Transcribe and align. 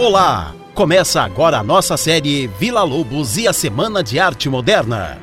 Olá! 0.00 0.54
Começa 0.72 1.20
agora 1.20 1.58
a 1.58 1.62
nossa 1.62 1.94
série 1.94 2.46
Vila 2.46 2.82
Lobos 2.82 3.36
e 3.36 3.46
a 3.46 3.52
Semana 3.52 4.02
de 4.02 4.18
Arte 4.18 4.48
Moderna. 4.48 5.18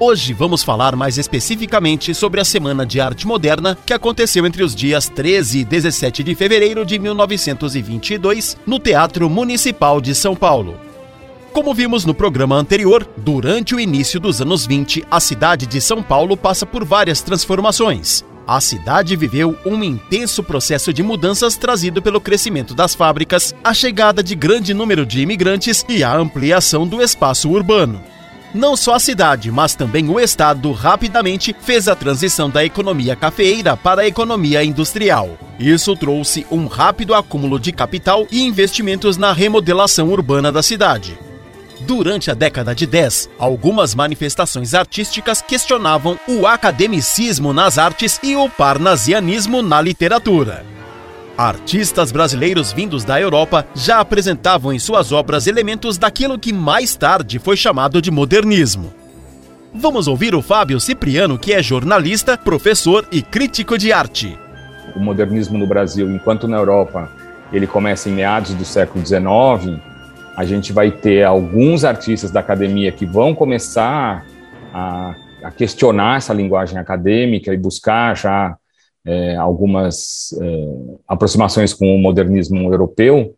Hoje 0.00 0.32
vamos 0.32 0.62
falar 0.62 0.96
mais 0.96 1.18
especificamente 1.18 2.14
sobre 2.14 2.40
a 2.40 2.44
Semana 2.44 2.86
de 2.86 3.02
Arte 3.02 3.26
Moderna 3.26 3.76
que 3.84 3.92
aconteceu 3.92 4.46
entre 4.46 4.62
os 4.62 4.74
dias 4.74 5.10
13 5.10 5.58
e 5.58 5.64
17 5.66 6.22
de 6.22 6.34
fevereiro 6.34 6.86
de 6.86 6.98
1922 6.98 8.56
no 8.66 8.78
Teatro 8.78 9.28
Municipal 9.28 10.00
de 10.00 10.14
São 10.14 10.34
Paulo. 10.34 10.80
Como 11.52 11.74
vimos 11.74 12.06
no 12.06 12.14
programa 12.14 12.56
anterior, 12.56 13.06
durante 13.18 13.74
o 13.74 13.80
início 13.80 14.18
dos 14.18 14.40
anos 14.40 14.64
20, 14.66 15.04
a 15.10 15.20
cidade 15.20 15.66
de 15.66 15.82
São 15.82 16.02
Paulo 16.02 16.34
passa 16.34 16.64
por 16.64 16.82
várias 16.82 17.20
transformações. 17.20 18.24
A 18.46 18.60
cidade 18.60 19.16
viveu 19.16 19.56
um 19.64 19.82
intenso 19.82 20.42
processo 20.42 20.92
de 20.92 21.02
mudanças 21.02 21.56
trazido 21.56 22.02
pelo 22.02 22.20
crescimento 22.20 22.74
das 22.74 22.94
fábricas, 22.94 23.54
a 23.64 23.72
chegada 23.72 24.22
de 24.22 24.34
grande 24.34 24.74
número 24.74 25.06
de 25.06 25.20
imigrantes 25.20 25.84
e 25.88 26.04
a 26.04 26.14
ampliação 26.14 26.86
do 26.86 27.00
espaço 27.00 27.50
urbano. 27.50 28.02
Não 28.54 28.76
só 28.76 28.94
a 28.94 29.00
cidade, 29.00 29.50
mas 29.50 29.74
também 29.74 30.08
o 30.08 30.20
Estado 30.20 30.70
rapidamente 30.70 31.56
fez 31.58 31.88
a 31.88 31.96
transição 31.96 32.48
da 32.48 32.64
economia 32.64 33.16
cafeeira 33.16 33.76
para 33.76 34.02
a 34.02 34.06
economia 34.06 34.62
industrial. 34.62 35.36
Isso 35.58 35.96
trouxe 35.96 36.46
um 36.50 36.66
rápido 36.66 37.14
acúmulo 37.14 37.58
de 37.58 37.72
capital 37.72 38.26
e 38.30 38.42
investimentos 38.42 39.16
na 39.16 39.32
remodelação 39.32 40.10
urbana 40.10 40.52
da 40.52 40.62
cidade. 40.62 41.18
Durante 41.80 42.30
a 42.30 42.34
década 42.34 42.74
de 42.74 42.86
10, 42.86 43.30
algumas 43.38 43.94
manifestações 43.94 44.74
artísticas 44.74 45.42
questionavam 45.42 46.18
o 46.28 46.46
academicismo 46.46 47.52
nas 47.52 47.78
artes 47.78 48.20
e 48.22 48.36
o 48.36 48.48
parnasianismo 48.48 49.60
na 49.60 49.80
literatura. 49.80 50.64
Artistas 51.36 52.12
brasileiros 52.12 52.72
vindos 52.72 53.02
da 53.02 53.20
Europa 53.20 53.66
já 53.74 53.98
apresentavam 53.98 54.72
em 54.72 54.78
suas 54.78 55.10
obras 55.10 55.48
elementos 55.48 55.98
daquilo 55.98 56.38
que 56.38 56.52
mais 56.52 56.94
tarde 56.94 57.40
foi 57.40 57.56
chamado 57.56 58.00
de 58.00 58.10
modernismo. 58.10 58.94
Vamos 59.74 60.06
ouvir 60.06 60.32
o 60.36 60.40
Fábio 60.40 60.78
Cipriano, 60.78 61.36
que 61.36 61.52
é 61.52 61.60
jornalista, 61.60 62.38
professor 62.38 63.04
e 63.10 63.20
crítico 63.20 63.76
de 63.76 63.92
arte. 63.92 64.38
O 64.94 65.00
modernismo 65.00 65.58
no 65.58 65.66
Brasil, 65.66 66.08
enquanto 66.08 66.46
na 66.46 66.56
Europa 66.56 67.10
ele 67.52 67.66
começa 67.66 68.08
em 68.08 68.12
meados 68.12 68.54
do 68.54 68.64
século 68.64 69.04
XIX, 69.04 69.80
a 70.36 70.44
gente 70.44 70.72
vai 70.72 70.90
ter 70.90 71.22
alguns 71.22 71.84
artistas 71.84 72.30
da 72.30 72.40
academia 72.40 72.90
que 72.90 73.06
vão 73.06 73.34
começar 73.34 74.26
a, 74.72 75.14
a 75.42 75.50
questionar 75.50 76.16
essa 76.16 76.34
linguagem 76.34 76.78
acadêmica 76.78 77.54
e 77.54 77.56
buscar 77.56 78.16
já 78.16 78.56
é, 79.06 79.36
algumas 79.36 80.34
é, 80.40 80.68
aproximações 81.06 81.72
com 81.72 81.94
o 81.94 81.98
modernismo 81.98 82.72
europeu, 82.72 83.34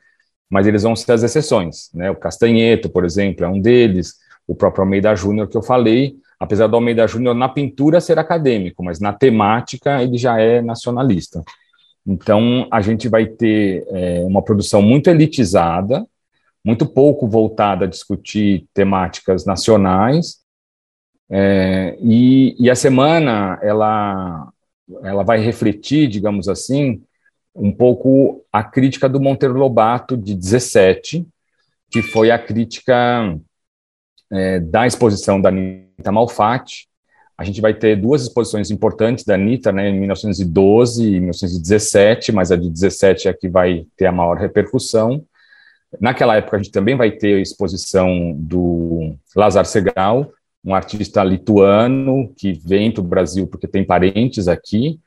mas 0.49 0.67
eles 0.67 0.85
vão 0.85 0.97
ser 0.97 1.13
as 1.13 1.23
exceções. 1.23 1.91
Né? 1.93 2.11
O 2.11 2.17
Castanheto, 2.17 2.89
por 2.89 3.05
exemplo, 3.05 3.45
é 3.45 3.49
um 3.49 3.61
deles, 3.61 4.15
o 4.47 4.55
próprio 4.55 4.83
Almeida 4.83 5.15
Júnior 5.15 5.49
que 5.49 5.57
eu 5.57 5.63
falei, 5.63 6.15
apesar 6.39 6.67
do 6.67 6.77
Almeida 6.77 7.07
Júnior 7.07 7.35
na 7.35 7.49
pintura 7.49 8.01
ser 8.01 8.19
acadêmico, 8.19 8.83
mas 8.83 9.01
na 9.01 9.13
temática 9.13 10.03
ele 10.03 10.17
já 10.17 10.41
é 10.41 10.63
nacionalista. 10.63 11.43
Então, 12.07 12.69
a 12.71 12.81
gente 12.81 13.09
vai 13.09 13.27
ter 13.27 13.85
é, 13.89 14.21
uma 14.25 14.41
produção 14.41 14.81
muito 14.81 15.11
elitizada, 15.11 16.07
muito 16.67 16.85
pouco 16.85 17.29
voltada 17.29 17.85
a 17.85 17.89
discutir 17.89 18.67
temáticas 18.75 19.47
nacionais. 19.47 20.39
É, 21.31 21.97
e, 22.03 22.57
e, 22.59 22.69
a 22.69 22.75
semana 22.75 23.57
ela 23.63 24.53
ela 25.03 25.23
vai 25.23 25.39
refletir, 25.39 26.09
digamos 26.09 26.49
assim, 26.49 27.03
um 27.55 27.73
pouco 27.73 28.45
a 28.53 28.63
crítica 28.63 29.09
do 29.09 29.21
Monteiro 29.21 29.55
Lobato 29.55 30.17
de 30.17 30.35
17, 30.35 31.27
que 31.91 32.03
foi 32.03 32.31
a 32.31 32.39
crítica 32.39 33.37
é, 34.33 34.61
da 34.61 34.87
exposição 34.87 35.41
da 35.41 35.49
Anitta 35.49 36.13
Malfatti. 36.13 36.89
A 37.39 37.45
gente 37.45 37.61
vai 37.61 37.75
ter 37.75 37.97
duas 37.97 38.23
exposições 38.23 38.71
importantes 38.71 39.25
da 39.25 39.35
Anitta, 39.35 39.73
né, 39.73 39.89
em 39.89 39.99
1912 39.99 41.03
e 41.03 41.21
1917, 41.21 42.33
mas 42.33 42.51
a 42.51 42.57
de 42.57 42.71
17 42.71 43.29
é 43.29 43.31
a 43.31 43.37
que 43.37 43.49
vai 43.49 43.87
ter 43.97 44.07
a 44.07 44.13
maior 44.13 44.37
repercussão. 44.37 45.25
Naquela 46.01 46.37
época, 46.37 46.57
a 46.57 46.63
gente 46.63 46.73
também 46.73 46.97
vai 46.97 47.11
ter 47.11 47.37
a 47.37 47.41
exposição 47.41 48.33
do 48.37 49.15
Lazar 49.35 49.65
Segal, 49.65 50.31
um 50.65 50.75
artista 50.75 51.23
lituano 51.23 52.33
que 52.37 52.53
vem 52.53 52.91
para 52.91 53.01
o 53.01 53.07
Brasil 53.07 53.47
porque 53.47 53.69
tem 53.69 53.85
parentes 53.85 54.49
aqui. 54.49 54.99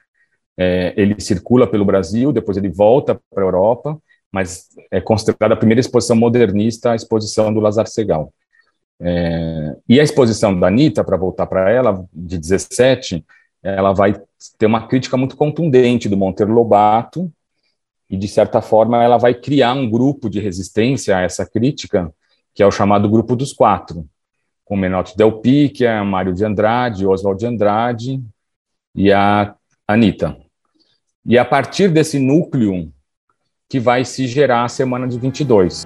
É, 0.57 0.93
ele 0.97 1.19
circula 1.19 1.67
pelo 1.67 1.85
Brasil, 1.85 2.31
depois 2.31 2.57
ele 2.57 2.69
volta 2.69 3.19
para 3.29 3.43
a 3.43 3.45
Europa, 3.45 3.97
mas 4.31 4.67
é 4.91 5.01
considerada 5.01 5.53
a 5.53 5.57
primeira 5.57 5.79
exposição 5.79 6.15
modernista, 6.15 6.91
a 6.91 6.95
exposição 6.95 7.53
do 7.53 7.59
Lazar 7.59 7.87
Segal. 7.87 8.33
É, 9.01 9.75
e 9.87 9.99
a 9.99 10.03
exposição 10.03 10.57
da 10.57 10.67
Anitta, 10.67 11.03
para 11.03 11.17
voltar 11.17 11.47
para 11.47 11.69
ela, 11.69 12.05
de 12.13 12.37
17, 12.37 13.25
ela 13.63 13.93
vai 13.93 14.15
ter 14.57 14.65
uma 14.65 14.87
crítica 14.87 15.17
muito 15.17 15.35
contundente 15.35 16.07
do 16.07 16.17
Monteiro 16.17 16.53
Lobato, 16.53 17.31
e, 18.09 18.17
de 18.17 18.27
certa 18.27 18.61
forma, 18.61 19.03
ela 19.03 19.17
vai 19.17 19.33
criar 19.33 19.73
um 19.73 19.89
grupo 19.89 20.29
de 20.29 20.39
resistência 20.39 21.17
a 21.17 21.21
essa 21.21 21.45
crítica, 21.45 22.11
que 22.53 22.63
é 22.63 22.65
o 22.65 22.71
chamado 22.71 23.09
Grupo 23.09 23.35
dos 23.35 23.53
Quatro, 23.53 24.05
com 24.65 24.75
Menotti 24.75 25.15
Del 25.15 25.39
Picchia, 25.39 26.03
Mário 26.03 26.33
de 26.33 26.43
Andrade, 26.43 27.05
Oswald 27.05 27.39
de 27.39 27.45
Andrade 27.45 28.23
e 28.95 29.11
a 29.11 29.55
Anitta. 29.87 30.37
E 31.25 31.37
a 31.37 31.45
partir 31.45 31.89
desse 31.89 32.17
núcleo 32.17 32.91
que 33.67 33.79
vai 33.79 34.03
se 34.03 34.27
gerar 34.27 34.63
a 34.63 34.69
semana 34.69 35.07
de 35.07 35.19
22. 35.19 35.85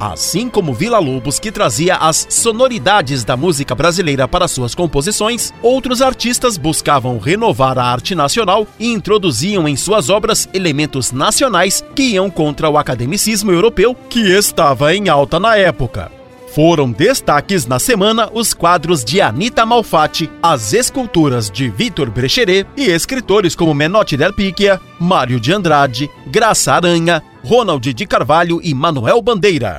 Assim 0.00 0.48
como 0.48 0.72
Vila 0.72 0.98
Lobos, 0.98 1.38
que 1.40 1.50
trazia 1.50 1.96
as 1.96 2.26
sonoridades 2.30 3.24
da 3.24 3.36
música 3.36 3.74
brasileira 3.74 4.28
para 4.28 4.46
suas 4.46 4.74
composições, 4.74 5.52
outros 5.62 6.00
artistas 6.00 6.56
buscavam 6.56 7.18
renovar 7.18 7.78
a 7.78 7.84
arte 7.84 8.14
nacional 8.14 8.66
e 8.78 8.92
introduziam 8.92 9.68
em 9.68 9.76
suas 9.76 10.08
obras 10.08 10.48
elementos 10.54 11.10
nacionais 11.10 11.82
que 11.94 12.14
iam 12.14 12.30
contra 12.30 12.70
o 12.70 12.78
academicismo 12.78 13.50
europeu 13.50 13.94
que 14.08 14.20
estava 14.20 14.94
em 14.94 15.08
alta 15.08 15.40
na 15.40 15.56
época. 15.56 16.17
Foram 16.58 16.90
destaques 16.90 17.66
na 17.66 17.78
semana 17.78 18.28
os 18.34 18.52
quadros 18.52 19.04
de 19.04 19.20
Anita 19.20 19.64
Malfatti, 19.64 20.28
as 20.42 20.72
esculturas 20.72 21.48
de 21.48 21.68
Vitor 21.68 22.10
Brecheret 22.10 22.66
e 22.76 22.90
escritores 22.90 23.54
como 23.54 23.72
Menotti 23.72 24.16
del 24.16 24.32
Picchia, 24.32 24.80
Mário 24.98 25.38
de 25.38 25.52
Andrade, 25.52 26.10
Graça 26.26 26.72
Aranha, 26.72 27.22
Ronald 27.44 27.94
de 27.94 28.04
Carvalho 28.04 28.58
e 28.60 28.74
Manuel 28.74 29.22
Bandeira. 29.22 29.78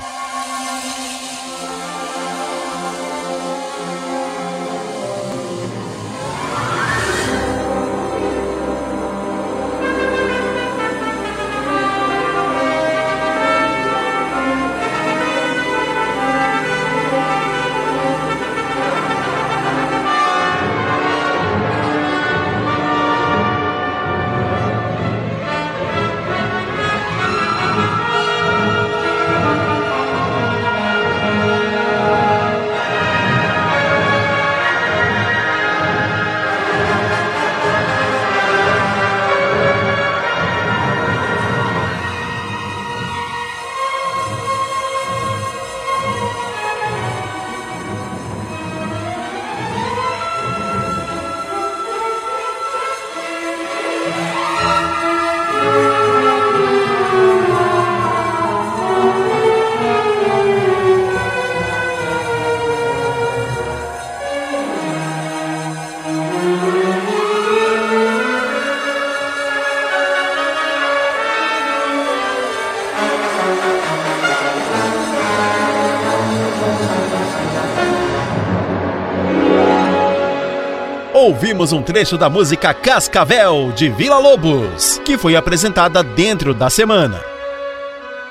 Ouvimos 81.19 81.73
um 81.73 81.81
trecho 81.81 82.17
da 82.17 82.29
música 82.29 82.73
Cascavel, 82.73 83.73
de 83.75 83.89
Vila 83.89 84.17
Lobos, 84.17 85.01
que 85.03 85.17
foi 85.17 85.35
apresentada 85.35 86.01
dentro 86.01 86.53
da 86.53 86.69
semana. 86.69 87.21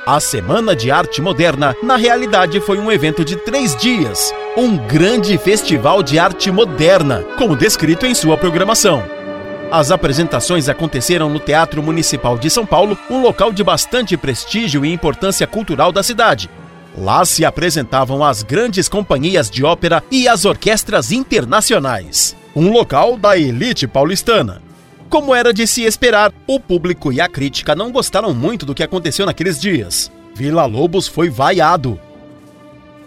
A 0.06 0.19
Semana 0.20 0.75
de 0.75 0.90
Arte 0.90 1.20
Moderna, 1.20 1.76
na 1.82 1.96
realidade, 1.96 2.58
foi 2.61 2.79
um 2.79 2.90
evento 2.90 3.26
de 3.26 3.37
três 3.37 3.76
dias. 3.76 4.32
Um 4.56 4.79
grande 4.79 5.37
festival 5.37 6.02
de 6.02 6.19
arte 6.19 6.50
moderna, 6.50 7.23
como 7.37 7.55
descrito 7.55 8.06
em 8.06 8.14
sua 8.14 8.38
programação. 8.38 9.05
As 9.70 9.91
apresentações 9.91 10.67
aconteceram 10.67 11.29
no 11.29 11.38
Teatro 11.38 11.82
Municipal 11.82 12.38
de 12.38 12.49
São 12.49 12.64
Paulo, 12.64 12.96
um 13.11 13.20
local 13.20 13.52
de 13.52 13.62
bastante 13.62 14.17
prestígio 14.17 14.82
e 14.82 14.91
importância 14.91 15.46
cultural 15.46 15.93
da 15.93 16.02
cidade. 16.02 16.49
Lá 16.96 17.23
se 17.26 17.44
apresentavam 17.44 18.25
as 18.25 18.43
grandes 18.43 18.88
companhias 18.88 19.50
de 19.50 19.62
ópera 19.62 20.02
e 20.11 20.26
as 20.26 20.46
orquestras 20.46 21.12
internacionais. 21.12 22.34
Um 22.58 22.72
local 22.72 23.16
da 23.16 23.38
elite 23.38 23.87
paulistana. 23.87 24.60
Como 25.08 25.32
era 25.32 25.55
de 25.55 25.64
se 25.64 25.84
esperar, 25.84 26.32
o 26.44 26.58
público 26.58 27.12
e 27.12 27.20
a 27.20 27.28
crítica 27.28 27.72
não 27.72 27.93
gostaram 27.93 28.34
muito 28.34 28.66
do 28.66 28.75
que 28.75 28.82
aconteceu 28.82 29.25
naqueles 29.25 29.60
dias. 29.60 30.10
Vila 30.34 30.66
Lobos 30.66 31.06
foi 31.06 31.31
vaiado. 31.31 32.00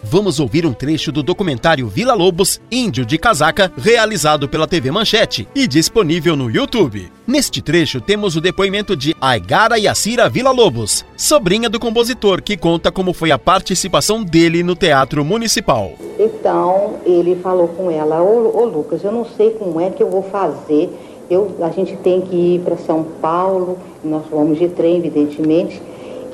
Vamos 0.04 0.40
ouvir 0.40 0.66
um 0.66 0.74
trecho 0.74 1.12
do 1.12 1.22
documentário 1.22 1.88
Vila 1.88 2.16
Lobos, 2.16 2.60
Índio 2.72 3.06
de 3.06 3.20
Casaca, 3.20 3.72
realizado 3.78 4.50
pela 4.50 4.68
TV 4.68 4.90
Manchete 4.90 5.48
e 5.54 5.68
disponível 5.68 6.36
no 6.36 6.50
YouTube. 6.50 7.12
Neste 7.28 7.62
trecho 7.62 8.02
temos 8.02 8.36
o 8.36 8.42
depoimento 8.42 8.96
de 8.96 9.16
Aigara 9.22 9.78
Yacira 9.78 10.28
Vila 10.28 10.52
Lobos, 10.52 11.06
sobrinha 11.16 11.70
do 11.70 11.80
compositor, 11.80 12.42
que 12.42 12.58
conta 12.58 12.92
como 12.92 13.14
foi 13.14 13.32
a 13.32 13.38
participação 13.38 14.24
dele 14.24 14.64
no 14.64 14.76
Teatro 14.76 15.24
Municipal. 15.24 15.92
Então 16.20 16.96
ele 17.06 17.36
falou 17.36 17.68
com 17.68 17.92
ela: 17.92 18.24
Ô, 18.24 18.58
ô 18.58 18.66
Lucas, 18.66 19.04
eu 19.04 19.12
não 19.12 19.26
sei 19.38 19.52
como 19.52 19.80
é 19.80 19.92
que 19.92 20.02
eu 20.02 20.10
vou 20.10 20.24
fazer 20.24 20.90
eu, 21.32 21.50
a 21.62 21.70
gente 21.70 21.96
tem 21.96 22.20
que 22.20 22.36
ir 22.36 22.60
para 22.60 22.76
São 22.76 23.06
Paulo, 23.22 23.78
nós 24.04 24.24
vamos 24.30 24.60
de 24.60 24.68
trem, 24.68 24.98
evidentemente, 24.98 25.82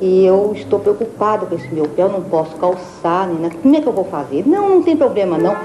e 0.02 0.26
eu 0.26 0.54
estou 0.56 0.80
preocupada 0.80 1.46
com 1.46 1.56
esse 1.56 1.74
meu 1.74 1.88
pé, 1.88 2.04
eu 2.04 2.10
não 2.10 2.22
posso 2.22 2.56
calçar, 2.58 3.28
né? 3.28 3.52
como 3.62 3.76
é 3.76 3.82
que 3.82 3.88
eu 3.88 3.94
vou 3.94 4.06
fazer? 4.06 4.48
Não, 4.48 4.70
não 4.70 4.84
tem 4.84 4.96
problema 4.96 5.38
não. 5.38 5.56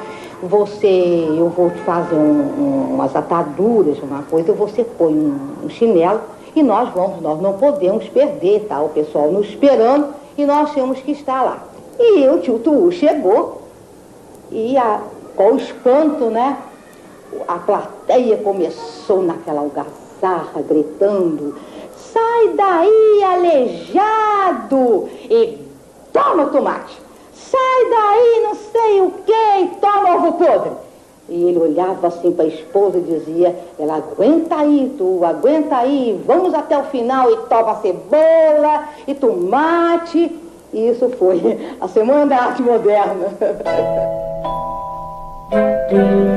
Você, 0.43 1.27
eu 1.37 1.49
vou 1.51 1.71
te 1.71 1.79
fazer 1.81 2.17
um, 2.17 2.19
um, 2.19 2.95
umas 2.95 3.15
ataduras, 3.15 3.99
uma 4.03 4.23
coisa, 4.23 4.53
você 4.53 4.83
põe 4.83 5.13
um, 5.13 5.65
um 5.65 5.69
chinelo 5.69 6.21
e 6.57 6.63
nós 6.63 6.93
vamos, 6.93 7.21
nós 7.21 7.41
não 7.41 7.53
podemos 7.53 8.09
perder, 8.09 8.67
tá? 8.69 8.81
O 8.81 8.89
pessoal 8.89 9.31
nos 9.31 9.49
esperando 9.49 10.09
e 10.37 10.45
nós 10.45 10.73
temos 10.73 10.99
que 11.01 11.13
estar 11.13 11.43
lá. 11.43 11.65
E 11.99 12.27
o 12.29 12.39
tio 12.41 12.59
Tu 12.59 12.91
chegou 12.93 13.63
e 14.51 14.77
a, 14.77 15.01
com 15.37 15.53
o 15.53 15.57
espanto, 15.57 16.25
né? 16.25 16.57
a 17.49 17.59
plateia 17.59 18.37
começou 18.39 19.23
naquela 19.23 19.61
algazarra, 19.61 20.63
gritando: 20.63 21.55
Sai 21.97 22.49
daí, 22.55 23.23
aleijado! 23.25 24.22
E 24.75 25.59
toma 26.13 26.47
tomate! 26.47 27.01
Sai 27.33 27.91
daí, 27.91 28.43
não 28.43 28.55
sei 28.55 29.01
o 29.01 29.11
que, 29.27 29.33
e 29.33 29.69
toma 29.81 30.17
ovo 30.17 30.33
podre! 30.33 30.73
E 31.29 31.45
ele 31.45 31.59
olhava 31.59 32.09
assim 32.09 32.33
para 32.33 32.45
a 32.45 32.49
esposa 32.49 32.99
e 32.99 33.03
dizia: 33.03 33.55
Ela 33.79 33.97
aguenta 33.97 34.57
aí, 34.57 34.95
tu, 34.99 35.25
aguenta 35.25 35.77
aí, 35.77 36.21
vamos 36.27 36.53
até 36.53 36.77
o 36.77 36.85
final 36.85 37.31
e 37.31 37.37
toma 37.49 37.77
cebola 37.77 38.89
e 39.07 39.15
tomate. 39.15 40.41
E 40.73 40.89
isso 40.89 41.09
foi 41.11 41.77
a 41.81 41.87
Semana 41.89 42.27
da 42.27 42.37
Arte 42.37 42.63
Moderna. 42.63 43.29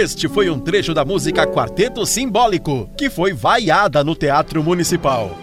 Este 0.00 0.28
foi 0.28 0.48
um 0.48 0.58
trecho 0.58 0.94
da 0.94 1.04
música 1.04 1.46
Quarteto 1.46 2.06
Simbólico, 2.06 2.88
que 2.96 3.10
foi 3.10 3.34
vaiada 3.34 4.02
no 4.02 4.14
Teatro 4.14 4.64
Municipal. 4.64 5.36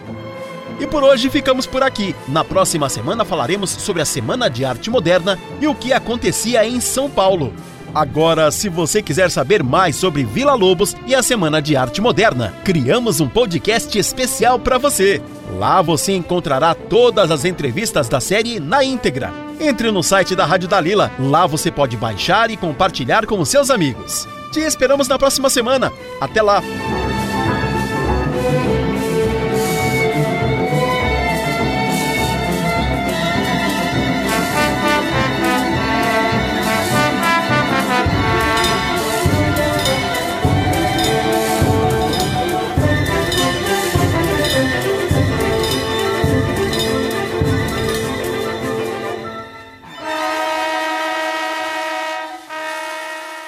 E 0.80 0.88
por 0.88 1.04
hoje 1.04 1.30
ficamos 1.30 1.68
por 1.68 1.84
aqui. 1.84 2.16
Na 2.28 2.44
próxima 2.44 2.90
semana 2.90 3.24
falaremos 3.24 3.70
sobre 3.70 4.02
a 4.02 4.06
Semana 4.06 4.50
de 4.50 4.66
Arte 4.66 4.90
Moderna 4.90 5.38
e 5.62 5.68
o 5.68 5.76
que 5.76 5.94
acontecia 5.94 6.68
em 6.68 6.80
São 6.80 7.08
Paulo. 7.08 7.54
Agora, 7.94 8.50
se 8.50 8.68
você 8.68 9.00
quiser 9.00 9.30
saber 9.30 9.62
mais 9.62 9.96
sobre 9.96 10.24
Vila 10.24 10.56
Lobos 10.56 10.96
e 11.06 11.14
a 11.14 11.22
Semana 11.22 11.62
de 11.62 11.76
Arte 11.76 12.02
Moderna, 12.02 12.56
criamos 12.64 13.20
um 13.20 13.30
podcast 13.30 13.96
especial 13.96 14.58
para 14.58 14.80
você. 14.80 15.22
Lá 15.60 15.84
você 15.84 16.14
encontrará 16.14 16.74
todas 16.74 17.30
as 17.30 17.46
entrevistas 17.46 18.10
da 18.10 18.20
série 18.20 18.60
na 18.60 18.84
íntegra. 18.84 19.32
Entre 19.60 19.92
no 19.92 20.02
site 20.02 20.36
da 20.36 20.48
Rádio 20.48 20.68
Dalila, 20.68 21.12
lá 21.20 21.46
você 21.46 21.70
pode 21.70 21.96
baixar 21.96 22.50
e 22.50 22.58
compartilhar 22.58 23.28
com 23.28 23.40
os 23.40 23.50
seus 23.50 23.70
amigos. 23.70 24.28
Te 24.52 24.62
esperamos 24.62 25.08
na 25.08 25.18
próxima 25.18 25.50
semana. 25.50 25.92
Até 26.20 26.42
lá! 26.42 26.62